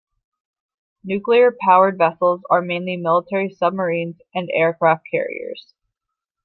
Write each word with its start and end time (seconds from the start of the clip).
Nuclear-powered 1.03 1.95
vessels 1.99 2.41
are 2.49 2.63
mainly 2.63 2.97
military 2.97 3.51
submarines, 3.51 4.15
and 4.33 4.49
aircraft 4.51 5.03
carriers. 5.11 5.75